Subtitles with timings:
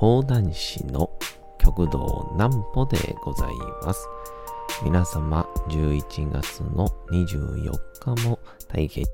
[0.00, 1.10] 講談師の
[1.58, 3.50] 極道南歩でござい
[3.84, 4.08] ます。
[4.82, 9.04] 皆様、11月の24日も大変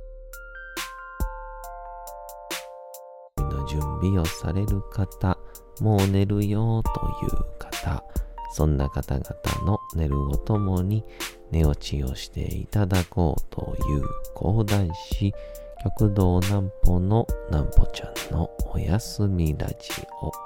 [3.37, 5.37] の準備をされる方、
[5.81, 8.05] もう寝るよという方、
[8.53, 11.05] そんな方々の寝るをともに
[11.51, 14.05] 寝落ちをしていただこうという
[14.37, 15.35] 講談師、
[15.83, 19.75] 極道南歩の南歩ちゃんのおやすみラジ
[20.23, 20.46] オ。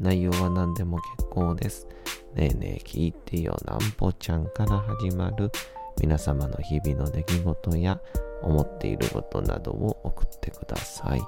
[0.00, 1.86] 内容は何でも結構です。
[2.34, 5.50] ねえねえ聞いてよなんぽちゃんから始まる
[6.00, 8.00] 皆様の日々の出来事や
[8.42, 11.20] 思っていることなどを送ってください。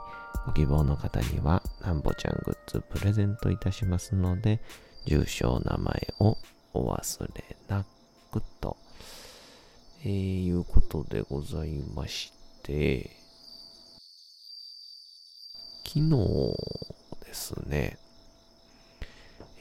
[0.47, 4.61] ご希望の方にはなんぽちゃんグッズプレゼントいたしますので、
[5.07, 6.37] 住所、名前を
[6.73, 7.85] お忘れな
[8.31, 8.77] くと、
[10.05, 13.11] えー、いうことでございまして、
[15.85, 16.11] 昨日
[17.27, 17.99] ですね、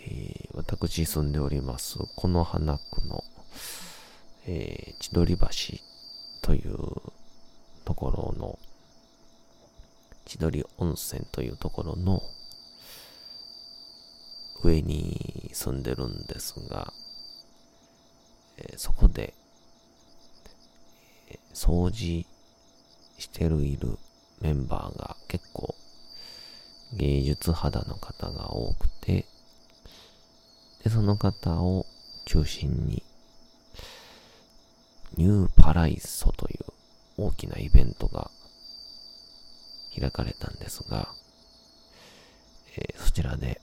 [0.02, 3.24] えー私住んでおります、この花区の、
[4.46, 5.48] えー千鳥橋
[6.42, 6.76] という
[7.86, 8.60] ところの、
[10.26, 12.22] 千鳥温泉というところの
[14.64, 16.92] 上に住んでるんですが、
[18.58, 19.34] えーそこで、
[21.30, 22.26] えー掃除
[23.18, 23.98] してるいる
[24.42, 25.76] メンバーが結構
[26.94, 29.26] 芸術肌の方が多くて、
[30.84, 31.86] で、その方を
[32.26, 33.04] 中心に、
[35.18, 36.66] ニューパライソという
[37.18, 38.30] 大きなイベントが
[40.00, 41.10] 開かれたんですが、
[42.78, 43.60] えーそちらで、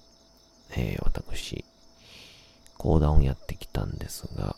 [0.77, 1.65] えー私、
[2.77, 4.57] 講談をやってきたんですが、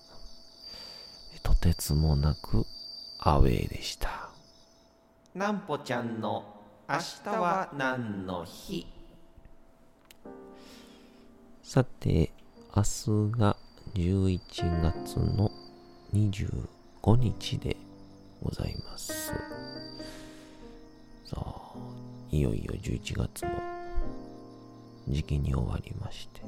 [1.43, 2.65] とてつもなく
[3.21, 4.31] アウェーでした。
[5.35, 6.43] なんぽちゃんの
[6.89, 8.87] 明日は何の日？
[11.63, 12.33] さて、
[12.77, 13.57] 明日が
[13.95, 15.51] 11月の
[16.13, 17.77] 25日で
[18.43, 19.33] ございます。
[21.25, 21.73] さあ、
[22.31, 23.51] いよいよ11月も
[25.09, 26.43] 時期に終わりまして。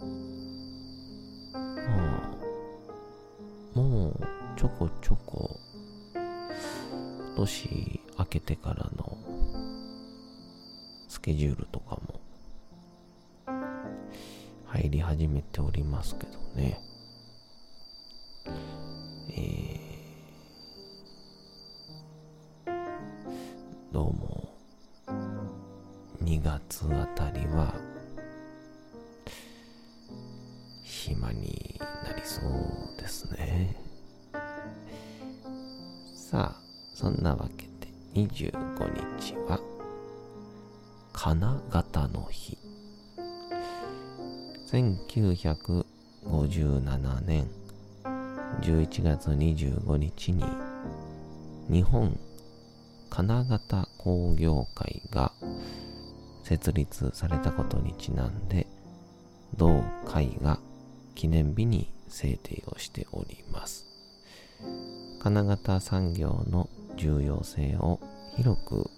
[0.00, 0.06] ま
[3.74, 4.20] あ、もう
[4.56, 5.58] ちょこちょこ
[7.36, 9.18] 年明けてからの
[11.08, 12.17] スケジュールとかも
[14.70, 16.78] 入り始めておりますけどね。
[19.30, 22.72] えー、
[23.92, 24.54] どうも
[26.22, 27.74] 2月あたりは
[30.82, 33.74] 暇になりそうですね。
[36.14, 36.60] さあ、
[36.94, 39.58] そんなわけで25日は
[41.14, 42.67] 金型の日。
[44.70, 47.48] 1957年
[48.60, 50.44] 11月25日に
[51.70, 52.20] 日本
[53.08, 55.32] 金型工業会が
[56.44, 58.66] 設立されたことにちなんで
[59.56, 60.58] 同会が
[61.14, 63.86] 記念日に制定をしております。
[65.22, 68.00] 金型産業の重要性を
[68.36, 68.90] 広く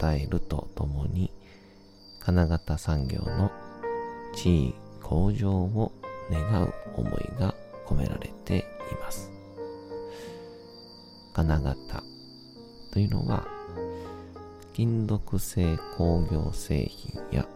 [0.00, 1.30] 訴えるとともに
[2.18, 3.52] 金型産業の
[4.34, 4.74] 地位
[5.08, 5.90] 向上を
[6.30, 7.54] 願う思いが
[7.86, 9.32] 込められています。
[11.32, 12.02] 金型
[12.92, 13.46] というのは
[14.74, 17.46] 金属製工業製品や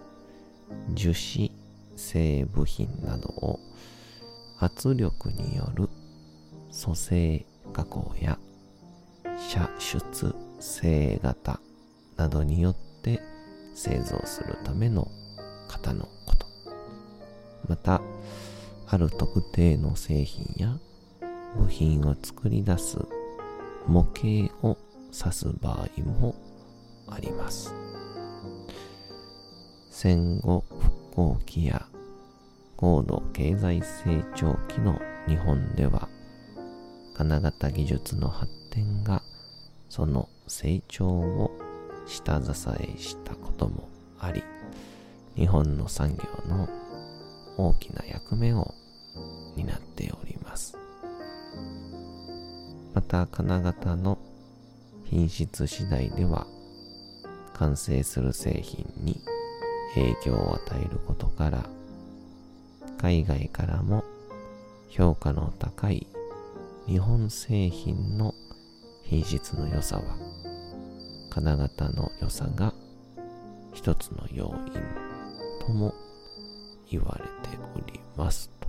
[0.95, 1.53] 樹脂
[1.97, 3.61] 製部品などを
[4.59, 5.91] 圧力による
[6.83, 8.39] 組成加工や
[9.37, 11.61] 射出製型
[12.17, 13.21] などによって
[13.75, 15.09] 製造するための
[15.69, 16.52] 型のこと。
[17.69, 18.01] また
[18.87, 20.79] ある特定の製品や
[21.57, 22.99] 部品を作り出す
[23.87, 24.79] 模型を
[25.13, 26.35] 指す場合も
[27.09, 27.75] あります。
[29.91, 31.87] 戦後復興期や
[32.77, 34.99] 高度経済成長期の
[35.29, 36.09] 日本では
[37.15, 39.23] 金型技術の発展が
[39.89, 41.57] その成長を
[42.07, 42.51] 下支
[42.81, 43.89] えしたことも
[44.19, 44.43] あり
[45.37, 46.69] 日本の産業の
[47.57, 48.75] 大きな役目を
[49.57, 50.77] 担っております。
[52.95, 54.19] また金型の
[55.05, 56.47] 品質次第では
[57.55, 59.21] 完成する製品に
[59.95, 61.65] 影響を与えることから
[62.99, 64.05] 海外からも
[64.89, 66.07] 評価の高い
[66.87, 68.35] 日本製品の
[69.03, 70.03] 品質の良さは
[71.31, 72.75] 金型の良さが
[73.73, 74.73] 一つの要因
[75.61, 75.95] とも
[76.93, 78.69] 言われておりますと。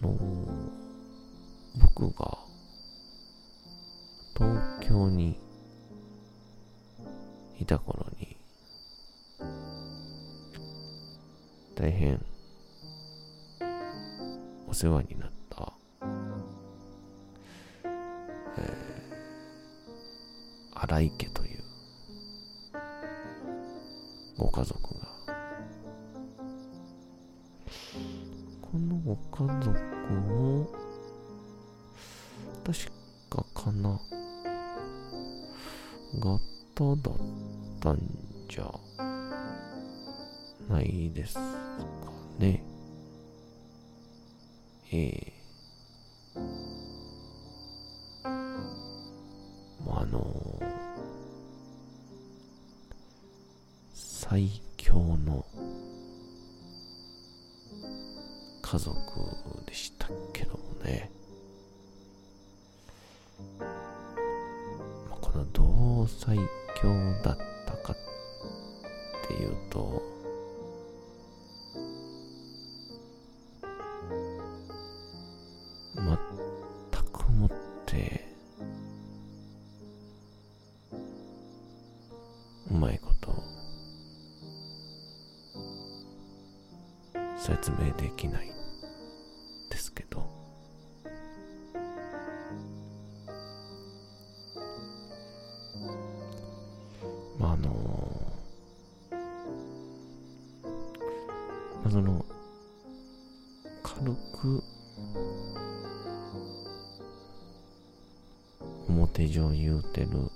[0.00, 0.16] の
[1.78, 2.38] 僕が
[4.34, 5.38] 東京に
[7.60, 8.38] いた頃に
[11.74, 12.24] 大変
[14.66, 15.17] お世話に
[33.30, 34.00] かかな
[36.18, 36.38] 型
[36.96, 37.14] だっ
[37.80, 37.98] たん
[38.48, 38.72] じゃ
[40.68, 41.40] ないですか
[42.38, 42.62] ね。
[44.90, 45.27] ええ
[82.70, 83.42] うまいこと
[87.38, 88.50] 説明できない
[89.70, 90.38] ですけど。
[97.38, 97.70] まああの
[101.82, 102.24] まあその
[103.82, 104.62] 軽く
[108.88, 110.27] 表上言うてる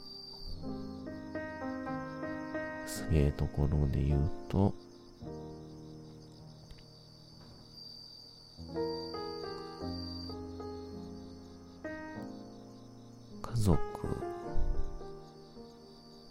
[13.62, 13.78] 族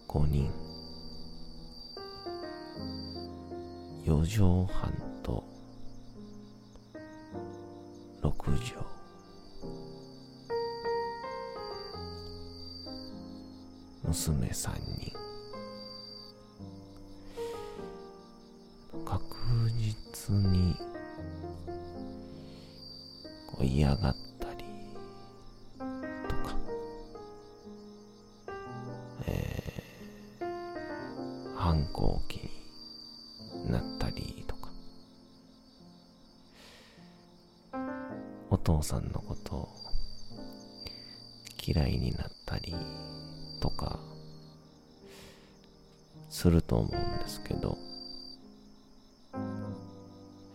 [0.10, 0.52] 5人。
[4.04, 4.92] 4畳半
[5.24, 5.42] と
[8.22, 8.86] 6畳。
[14.04, 15.14] 娘3人。
[19.06, 20.76] 確実に
[23.62, 24.21] 嫌がっ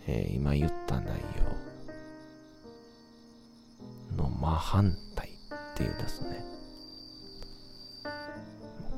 [0.07, 1.47] えー、今言った内容。
[4.17, 6.43] の真反対っていうですね。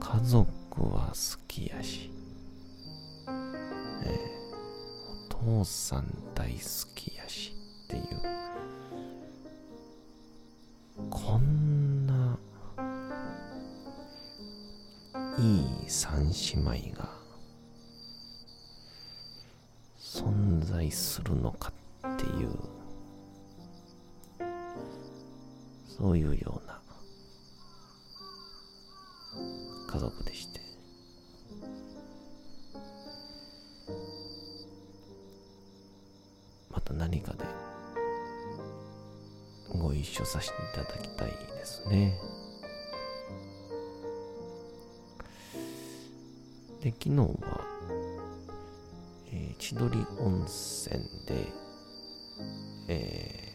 [0.01, 0.49] 家族
[0.95, 2.11] は好きやし、
[3.27, 4.07] えー、
[5.27, 6.59] お父さん大好
[6.95, 8.05] きやしっていう
[11.11, 12.39] こんな
[15.39, 17.18] いい三姉妹が
[20.89, 21.73] 存在するのか
[22.07, 22.51] っていう
[25.87, 26.81] そういうような
[29.89, 30.61] 家族でして
[36.71, 37.45] また何かで
[39.79, 42.19] ご一緒させていただきたいですね。
[46.83, 47.68] で、昨日は、
[49.59, 51.53] 千鳥温泉で、
[52.89, 53.53] え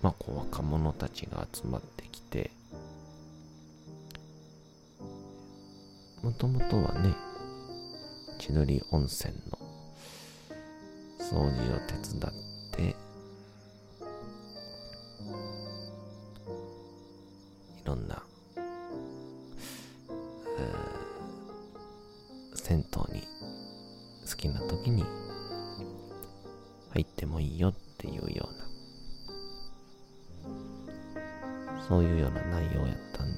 [0.00, 2.50] ー、まあ、こう若者たちが集まってきて、
[6.22, 7.14] もともとはね、
[8.38, 9.58] 千鳥温泉の
[11.18, 12.33] 掃除を手伝っ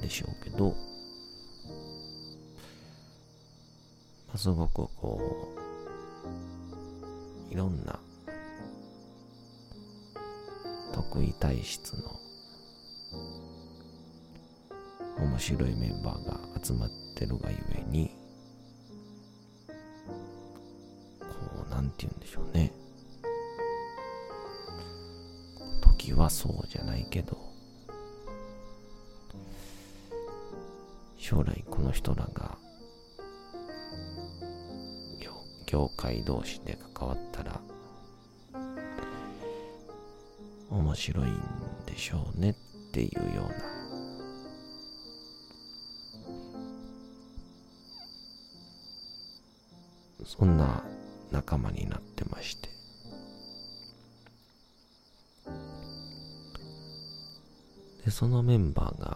[0.07, 0.69] でしょうけど、
[4.29, 5.21] まあ、すごくこ
[7.51, 7.99] ういろんな
[10.93, 12.21] 得意体質の
[15.19, 18.17] 面白いメンバーが集まってるがゆえに
[21.21, 21.27] こ
[21.67, 22.73] うなんて言うんでしょうね。
[25.81, 27.46] 時はそうじゃないけど
[31.29, 32.57] 将来この人らが
[35.67, 37.61] 業界同士で関わったら
[40.71, 41.35] 面白いん
[41.85, 42.55] でしょうねっ
[42.93, 43.49] ていうよう
[50.21, 50.85] なそんな
[51.33, 52.69] 仲間になってまして。
[58.05, 59.16] でそのメンバーが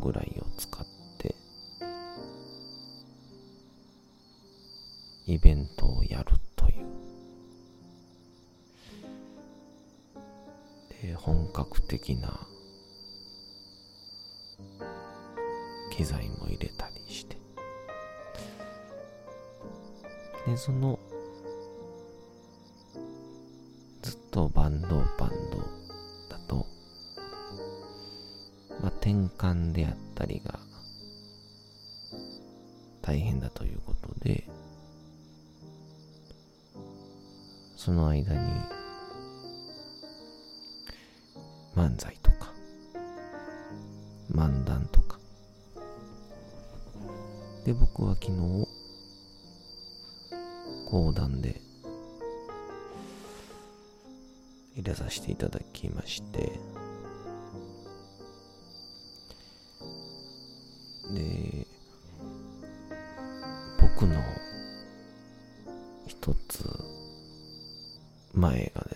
[0.00, 0.86] ぐらいを使っ
[1.18, 1.34] て
[5.26, 6.86] イベントをやるという。
[11.02, 12.46] で本格的な
[15.92, 17.36] 機材も入れたりして。
[20.46, 20.98] でその
[24.02, 24.88] ずっとバンド
[25.18, 25.89] バンド
[48.20, 48.68] 昨日
[50.90, 51.60] 講談で
[54.76, 56.52] 入れさせていただきまして。
[61.12, 61.66] で
[63.80, 64.22] 僕の
[66.06, 66.64] 一つ
[68.32, 68.89] 前がね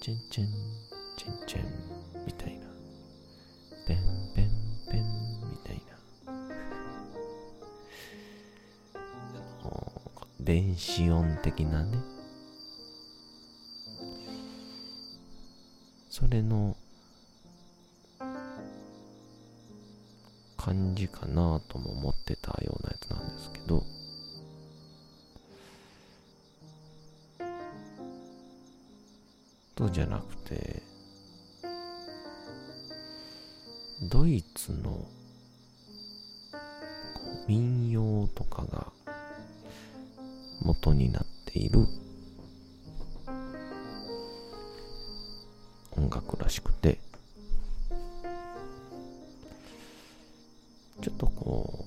[0.00, 0.48] じゃんじゃんじゃん
[1.16, 2.66] じゃんじゃんじゃんみたいな
[3.86, 3.96] ペン
[4.34, 4.50] ペン
[4.90, 5.04] ペン
[5.50, 5.98] みたいな
[10.40, 11.98] 電子音的なね
[16.08, 16.76] それの
[20.56, 23.82] 感じかなとも思ってたようなやつなんですけど
[29.80, 30.82] そうじゃなくて
[34.10, 35.06] ドイツの
[37.48, 38.88] 民謡とかが
[40.60, 41.86] 元になっている
[45.92, 46.98] 音楽らしくて
[51.00, 51.86] ちょっとこ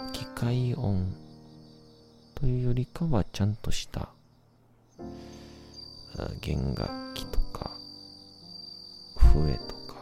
[0.00, 1.14] う機械音
[2.34, 4.08] というよりかはちゃんとした
[6.40, 7.70] 弦楽器とか
[9.16, 9.96] 笛とか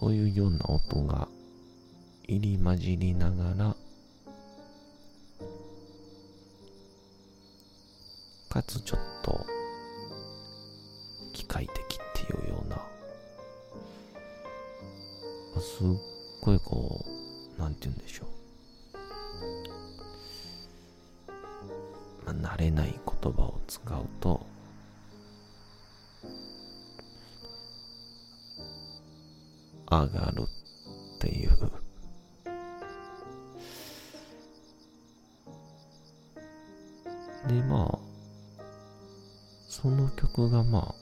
[0.00, 1.28] そういうような音が
[2.26, 3.76] 入り混じりながら
[30.00, 30.42] 上がる
[31.16, 31.50] っていう。
[37.48, 38.12] でまあ
[39.68, 41.01] その曲がまあ、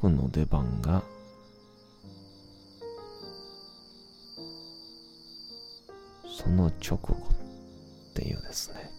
[0.00, 1.02] 僕の出番が。
[6.40, 8.97] その直後っていうですね。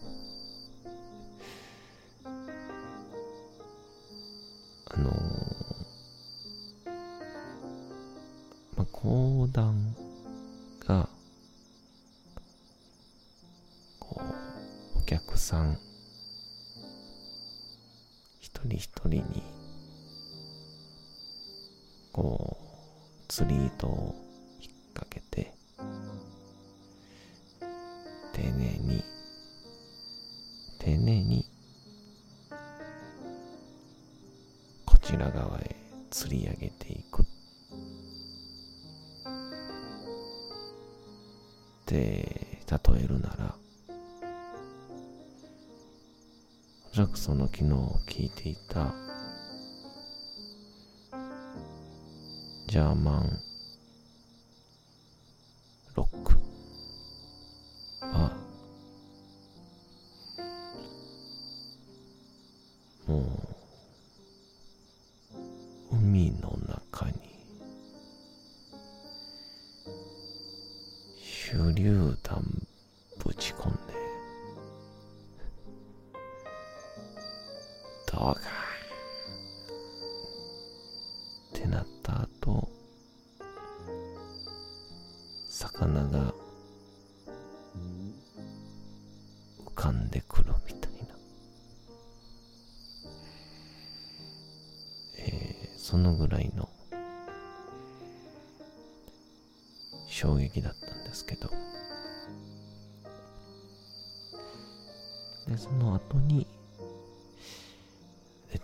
[28.39, 29.03] 丁寧に。
[30.79, 31.45] 丁寧に。
[34.85, 35.75] こちら側へ
[36.09, 37.23] 釣り上げていく。
[37.23, 37.25] っ
[41.85, 43.55] て例えるなら。
[46.91, 47.65] おそらくその昨日
[48.07, 48.93] 聞いていた。
[52.67, 53.48] ジャーマン。
[78.19, 78.41] どうか。
[81.57, 82.69] ってなった後
[85.47, 86.33] 魚が
[89.65, 91.15] 浮かんでくるみたいな、
[95.17, 96.69] えーそのぐらいの
[100.07, 101.49] 衝撃だったんですけど。
[105.47, 106.45] でその後に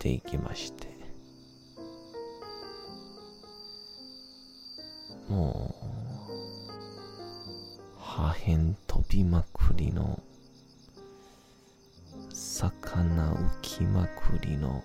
[0.06, 0.94] ていきまして。
[5.28, 5.86] もう
[8.00, 10.22] 破片飛びまくりの
[12.32, 14.84] 魚浮きまくりの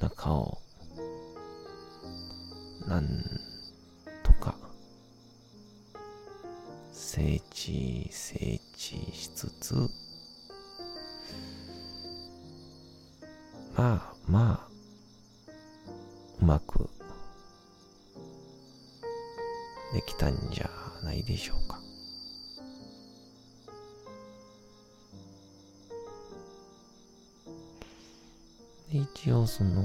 [0.00, 0.58] 中を
[2.86, 3.08] なん
[4.22, 4.54] とか
[6.92, 9.90] 整地整地しつつ
[21.38, 21.78] しょうか？
[28.90, 29.82] 一応その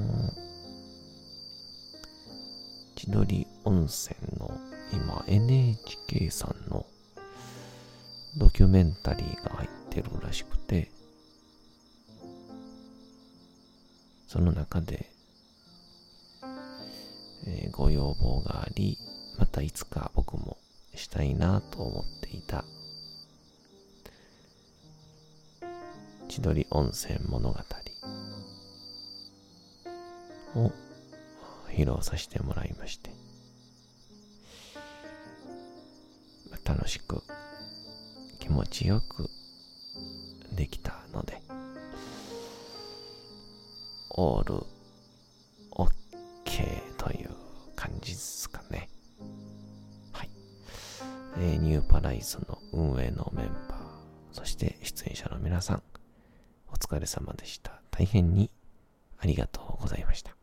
[2.96, 4.50] 千鳥温泉の
[4.92, 6.86] 今 NHK さんの
[8.38, 10.90] ドキュメンタリーが入ってるらしくて
[14.26, 15.06] その中で、
[17.46, 18.98] えーご要望があり
[19.38, 20.56] またいつか僕も
[20.96, 22.64] したいなと思っていた。
[26.28, 27.58] 千鳥温泉物語。
[30.56, 30.70] を
[31.68, 33.10] 披露させてもらいまして。
[36.64, 37.22] 楽しく
[38.40, 39.28] 気持ちよく
[40.52, 41.42] できたので。
[44.16, 44.73] オール
[57.04, 58.50] れ様でした大変に
[59.18, 60.34] ありがとうございました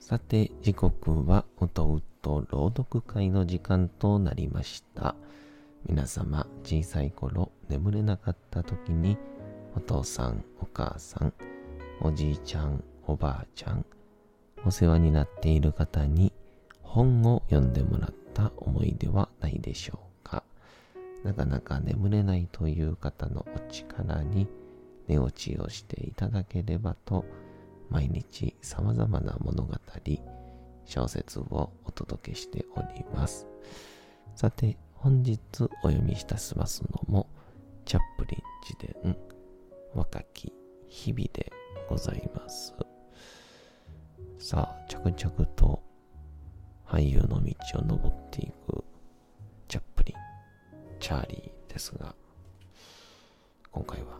[0.00, 5.14] さて、時刻はうとうと朗読会の時間となりました。
[5.88, 9.16] 皆様、小さい頃眠れなかった時に、
[9.74, 11.32] お父さん、お母さん、
[12.02, 13.86] おじいちゃん、おばあちゃん、
[14.66, 16.30] お世話になっている方に
[16.82, 20.44] 本を読んでもらった思い出はないでしょうか。
[21.24, 24.46] なかなか眠れないという方のお力に
[25.06, 27.24] 寝落ちをしていただければと
[27.88, 29.74] 毎日様々な物語、
[30.84, 33.46] 小説をお届けしております。
[34.34, 35.40] さて、本日
[35.84, 37.28] お読みいたしますのも、
[37.84, 39.16] チャップリン自伝、
[39.94, 40.52] 若き
[40.88, 41.52] 日々で
[41.88, 42.74] ございます。
[44.40, 45.84] さあ、着々と
[46.84, 48.84] 俳優の道を登っていく
[49.68, 50.16] チャップリン、
[50.98, 52.12] チャーリーですが、
[53.70, 54.18] 今回は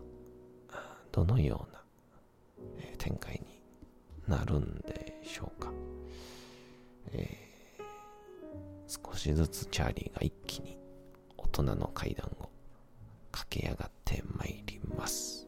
[1.11, 1.81] どのような
[2.97, 3.61] 展開に
[4.29, 5.73] なるんでしょうか。
[7.11, 7.48] えー、
[8.89, 10.75] 少しずつチャーリーが一気に
[11.37, 12.49] 大人の階段を
[13.31, 15.47] 駆け上がってまいります。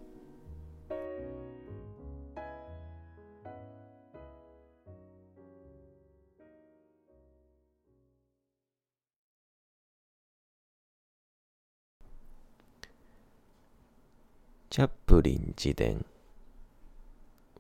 [14.70, 16.06] チャップリン自伝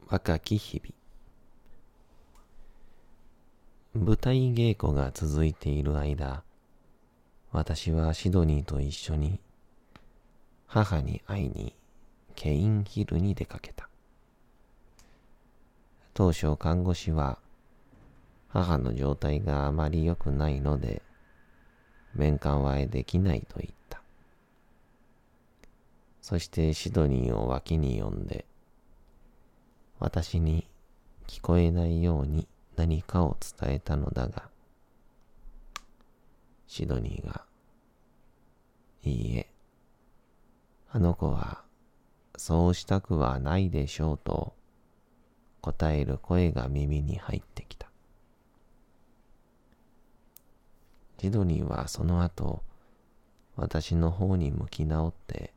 [0.07, 1.00] 若き日々
[3.93, 6.43] 舞台稽古が続いている間、
[7.51, 9.41] 私はシドニーと一緒に
[10.65, 11.75] 母に会いに
[12.33, 13.89] ケインヒルに出かけた。
[16.13, 17.37] 当初看護師は
[18.47, 21.01] 母の状態があまり良くないので
[22.15, 24.01] 面会はできないと言った。
[26.21, 28.45] そしてシドニーを脇に呼んで
[29.99, 30.65] 私に
[31.27, 32.47] 聞こえないように
[32.81, 34.49] 何かを伝えたのだが、
[36.65, 37.45] シドニーが、
[39.03, 39.47] いいえ、
[40.89, 41.61] あの子は
[42.37, 44.55] そうしたくはないでしょうと
[45.61, 47.91] 答える声が耳に入ってきた。
[51.19, 52.63] シドニーはその後、
[53.57, 55.53] 私の方に向き直って、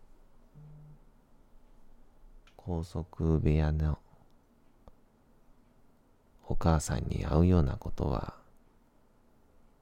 [2.58, 3.98] 高速部屋の
[6.48, 8.34] お母さんに会うようなことは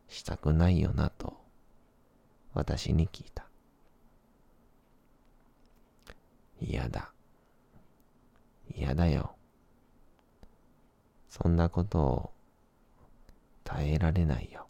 [0.08, 1.42] したくないよなと
[2.54, 3.46] 私に聞いた。
[6.60, 7.10] 嫌だ。
[8.74, 9.34] 嫌だよ。
[11.28, 12.30] そんなことを
[13.64, 14.66] 耐えられないよ。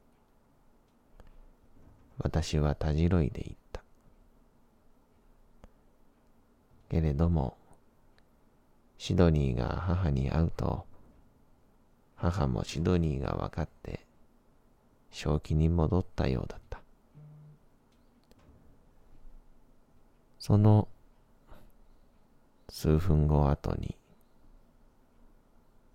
[2.18, 3.82] 私はたじろいで言った。
[6.88, 7.56] けれども、
[8.96, 10.86] シドニーが母に会うと、
[12.22, 14.06] 母もシドニーが分かって、
[15.10, 16.80] 正気に戻ったようだった。
[20.38, 20.86] その
[22.68, 23.96] 数分後後に、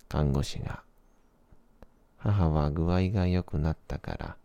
[0.09, 0.83] 看護師が、
[2.17, 4.37] 母は具合が良くなったから、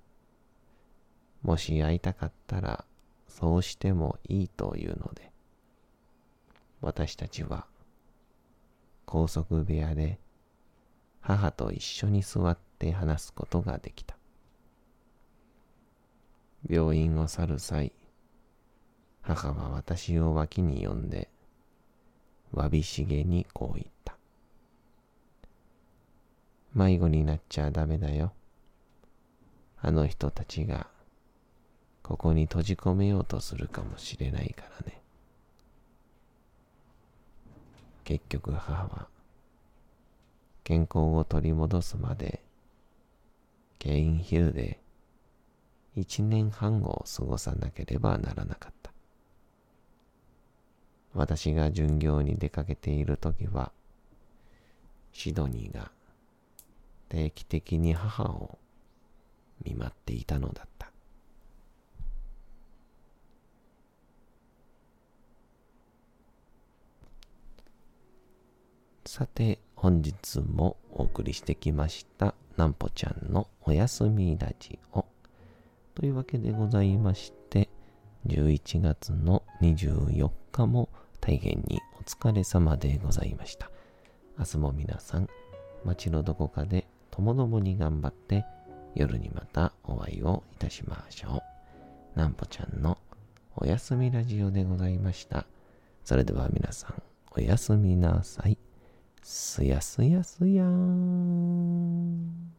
[1.42, 2.84] もし会いたかったら、
[3.26, 5.32] そうしてもいいというので、
[6.80, 7.66] 私たちは、
[9.04, 10.20] 高速部屋で
[11.22, 14.16] 母と一緒に座って話すことができた。
[16.68, 17.92] 病院を去る際、
[19.22, 21.28] 母は私を脇に呼んで、
[22.52, 24.16] わびしげにこう言った。
[26.74, 28.32] 迷子になっちゃダメだよ。
[29.80, 30.88] あの人たちが、
[32.02, 35.00] ここに閉じ込めようとするかもしれないからね。
[38.04, 39.08] 結局母は、
[40.64, 42.42] 健康を取り戻すまで、
[43.78, 44.80] ケインヒルで
[45.96, 48.92] 一年半を過ごさなければならなかった。
[51.14, 53.72] 私が巡業に出かけているときは、
[55.12, 55.90] シドニーが
[57.08, 58.58] 定期的に母を
[59.64, 60.90] 見舞っていたのだった。
[69.04, 75.04] さて、本日もお送りしてきましたなんぽちゃんのおやすみラジオ。
[75.96, 77.68] というわけでございまして
[78.28, 80.88] 11月の24日も
[81.20, 83.72] 大変にお疲れ様でございました。
[84.38, 85.28] 明日も皆さん
[85.84, 88.44] 街のどこかでともどもに頑張って
[88.94, 91.42] 夜にまたお会いをいたしましょ
[92.14, 92.16] う。
[92.16, 92.98] なんぽちゃんの
[93.56, 95.44] おやすみラジオでございました。
[96.04, 98.61] それでは皆さんおやすみなさい。
[99.22, 102.52] すやすやすやーん。